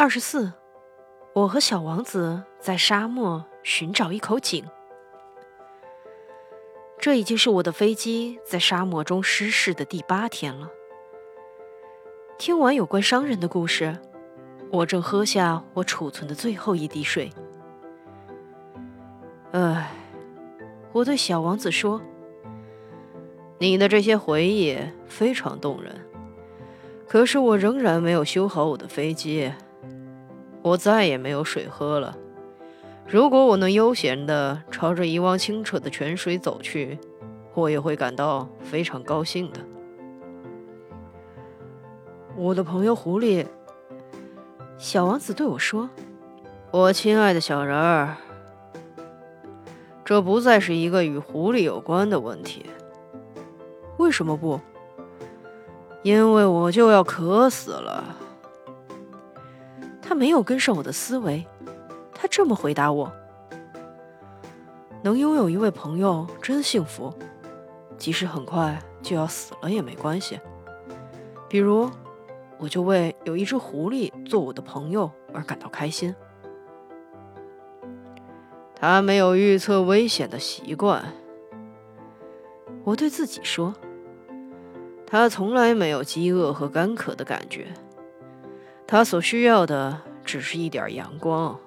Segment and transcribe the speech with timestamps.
[0.00, 0.50] 二十四，
[1.34, 4.64] 我和小王子在沙漠寻找一口井。
[6.98, 10.70] 这已经是我的飞机在沙漠中失事的第八天了。
[12.38, 13.94] 听完有关商人的故事，
[14.70, 17.30] 我正喝下我储存的最后一滴水。
[19.52, 19.90] 唉，
[20.92, 22.00] 我对小王子说
[23.60, 25.94] ：“你的这些回忆非常动人，
[27.06, 29.52] 可是我仍然没有修好我的飞机。”
[30.62, 32.16] 我再也没有水喝了。
[33.06, 36.98] 如果我能悠闲地朝着一汪清澈的泉水走去，
[37.54, 39.60] 我也会感到非常高兴的。
[42.36, 43.44] 我的朋友狐狸，
[44.78, 45.90] 小王子对我说
[46.70, 48.16] ：“我亲爱的小人儿，
[50.04, 52.66] 这不再是一个与狐狸有关的问题。
[53.98, 54.60] 为什么不？
[56.02, 58.04] 因为我就要渴死了。”
[60.20, 61.46] 没有跟上我的思维，
[62.12, 63.10] 他这么回答我
[65.02, 67.10] ：“能拥有一位朋友真幸福，
[67.96, 70.38] 即使很快就要死了也没关系。
[71.48, 71.90] 比如，
[72.58, 76.14] 我就为有一只狐狸做我的朋友而感到开心。
[78.74, 81.02] 他没有预测危险的习惯。”
[82.84, 83.72] 我对自己说
[85.08, 87.68] ：“他从来没有饥饿和干渴的感觉。”
[88.86, 91.58] 他所需要的只是一点阳光。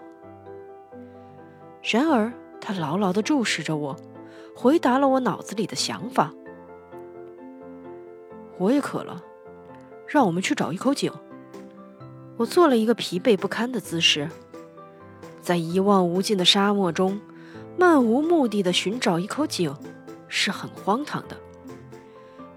[1.81, 3.93] 然而，他牢牢地注视着我，
[4.55, 6.31] 回答了我脑子里的想法。
[8.57, 9.21] 我也渴了，
[10.07, 11.11] 让我们去找一口井。
[12.37, 14.29] 我做了一个疲惫不堪的姿势，
[15.41, 17.19] 在一望无尽的沙漠中，
[17.77, 19.75] 漫无目的的寻找一口井，
[20.29, 21.35] 是很荒唐的。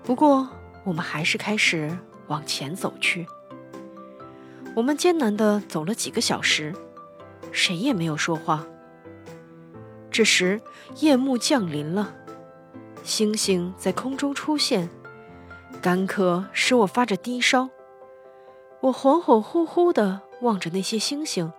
[0.05, 0.49] 不过，
[0.85, 1.99] 我们还是开始
[2.29, 3.27] 往前走去。
[4.77, 6.75] 我们艰难地走了几个小时，
[7.51, 8.67] 谁也没有说话。
[10.11, 10.61] 这时，
[10.97, 12.15] 夜幕降临了，
[13.03, 14.91] 星星在空中出现，
[15.81, 17.71] 干渴使我发着低烧。
[18.81, 21.51] 我恍恍惚惚地望着那些星星，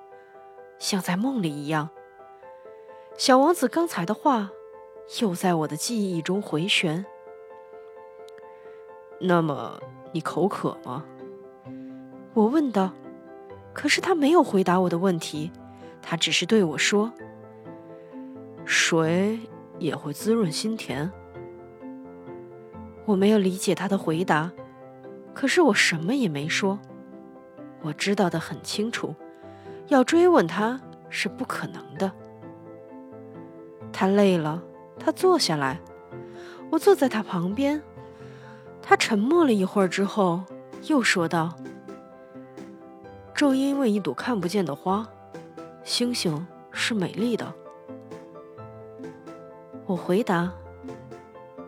[0.77, 1.89] 像在梦里一样。
[3.17, 4.51] 小王子刚才的话
[5.22, 7.03] 又在我的记忆中回旋。
[9.19, 11.03] 那么，你口渴吗？
[12.35, 12.94] 我问道。
[13.77, 15.51] 可是他没有回答我的问题，
[16.01, 17.13] 他只是对我说
[18.65, 19.39] ：“水
[19.77, 21.11] 也会滋润心田。”
[23.05, 24.51] 我没有理解他的回答，
[25.31, 26.79] 可是我什么也没说。
[27.83, 29.13] 我知道的很清楚，
[29.89, 32.11] 要追问他是不可能的。
[33.94, 34.59] 他累了，
[34.99, 35.79] 他坐下来，
[36.71, 37.79] 我坐在他旁边。
[38.81, 40.41] 他沉默了一会儿之后，
[40.88, 41.55] 又说道。
[43.37, 45.07] 正因为一朵看不见的花，
[45.83, 47.53] 星星是美丽的。
[49.85, 50.51] 我回答：“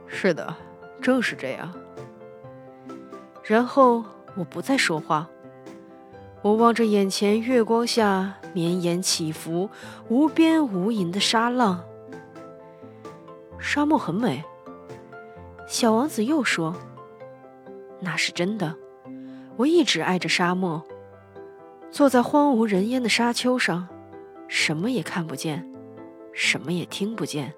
[0.08, 0.56] 是的，
[1.00, 1.72] 正是这样。”
[3.46, 4.04] 然后
[4.36, 5.30] 我不再说话，
[6.42, 9.70] 我望着眼前月光下绵延起伏、
[10.08, 11.84] 无边无垠的沙浪。
[13.60, 14.44] 沙漠很美，
[15.68, 16.76] 小王子又说
[18.02, 18.76] ：“那是真的，
[19.56, 20.84] 我一直爱着沙漠。”
[21.92, 23.88] 坐在荒无人烟的沙丘上，
[24.48, 25.70] 什么也看不见，
[26.32, 27.54] 什么也听不见。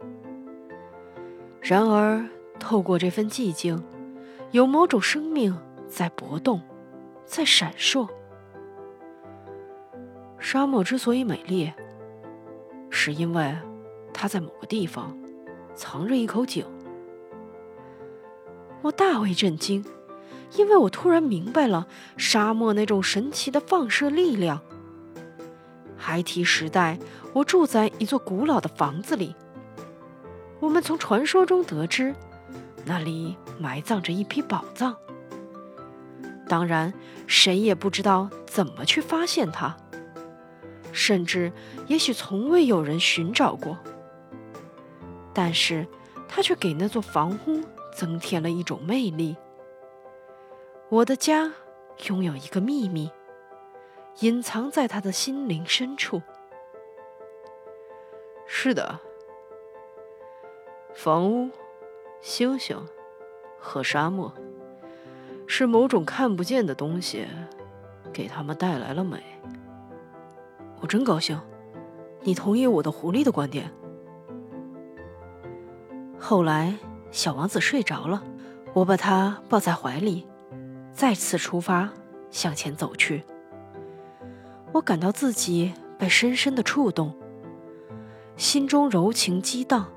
[1.62, 2.26] 然而，
[2.58, 3.84] 透过这份寂静，
[4.52, 5.56] 有某种生命
[5.88, 6.62] 在搏动，
[7.26, 8.08] 在闪烁。
[10.40, 11.72] 沙漠之所以美丽，
[12.90, 13.56] 是因为
[14.14, 15.16] 它在某个地方
[15.76, 16.66] 藏着一口井。
[18.82, 19.86] 我大为震惊。
[20.58, 24.62] 因为我突然明白了沙漠那种神奇的放射力量。
[25.98, 27.00] 孩提时代，
[27.34, 29.36] 我住在一座古老的房子里。
[30.60, 32.14] 我们从传说中得知，
[32.86, 34.96] 那里埋葬着一批宝藏。
[36.48, 36.94] 当然，
[37.28, 39.78] 谁也不知道怎么去发现它，
[40.92, 41.52] 甚至
[41.88, 43.78] 也许从未有人寻找过。
[45.34, 45.88] 但是，
[46.28, 47.62] 它却给那座房屋
[47.96, 49.36] 增添了一种魅力。
[50.92, 51.54] 我的家
[52.10, 53.10] 拥有一个秘密，
[54.20, 56.22] 隐藏在他的心灵深处。
[58.46, 59.00] 是的，
[60.94, 61.50] 房屋、
[62.20, 62.78] 星星
[63.58, 64.34] 和沙漠，
[65.48, 67.26] 是某种看不见的东西，
[68.12, 69.24] 给他们带来了美。
[70.82, 71.40] 我真高兴，
[72.20, 73.72] 你同意我的狐狸的观点。
[76.20, 76.76] 后来，
[77.12, 78.22] 小王子睡着了，
[78.74, 80.28] 我把他抱在怀里。
[81.02, 81.90] 再次出发，
[82.30, 83.24] 向前走去。
[84.72, 87.18] 我感到自己被深深的触动，
[88.38, 89.88] 心中柔情激荡。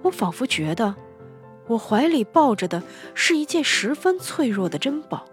[0.00, 0.94] 我仿佛觉得，
[1.66, 5.26] 我怀里抱着的是一件十分脆弱的珍宝。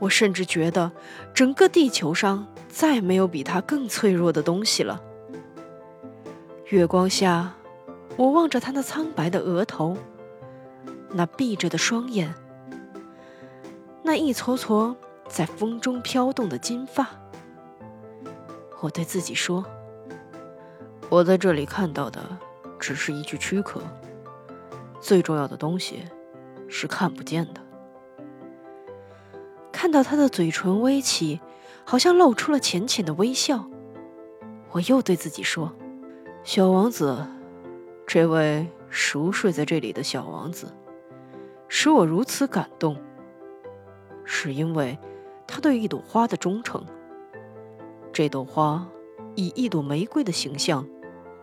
[0.00, 0.90] 我甚至觉得，
[1.32, 5.00] 整个地球上再没有比它更脆弱的东西了。
[6.70, 7.54] 月光下，
[8.16, 9.96] 我望着他那苍白的额头，
[11.12, 12.34] 那闭着的双眼，
[14.02, 14.96] 那一撮撮
[15.28, 17.08] 在风中飘动的金发。
[18.80, 19.64] 我对自己说
[21.08, 22.20] ：“我在这里看到的
[22.80, 23.80] 只是一具躯壳，
[25.00, 26.04] 最重要的东西
[26.68, 27.60] 是看不见的。”
[29.70, 31.40] 看到他的嘴唇微起，
[31.84, 33.66] 好像露出了浅浅的微笑，
[34.72, 35.72] 我又对自己说
[36.42, 37.24] ：“小王子，
[38.06, 40.74] 这位熟睡在这里的小王子，
[41.68, 42.96] 使我如此感动，
[44.24, 44.98] 是因为
[45.46, 46.84] 他对一朵花的忠诚。
[48.12, 48.86] 这朵花
[49.34, 50.86] 以一朵玫瑰的形象，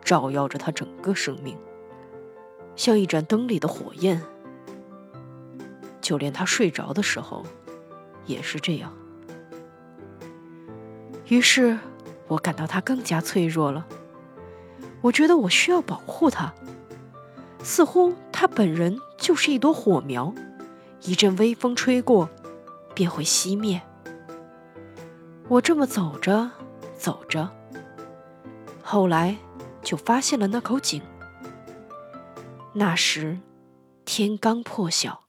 [0.04, 1.58] 照耀着他整个生命，
[2.76, 4.22] 像一盏灯里的火焰。
[6.02, 7.46] 就连他睡着的时候。”
[8.26, 8.94] 也是这样。
[11.30, 11.80] 于是，
[12.28, 13.88] 我感到他更加脆弱了。
[15.02, 16.54] 我觉得我需要保护他，
[17.64, 20.31] 似乎他本人就是一朵火苗，
[21.02, 22.30] 一阵微风吹过，
[23.00, 23.81] 便会熄灭。
[25.48, 26.51] 我这么走着，
[26.98, 27.50] 走着，
[28.84, 29.38] 后来
[29.81, 31.01] 就发现了那口井。
[32.74, 33.40] 那时，
[34.04, 35.29] 天刚破晓。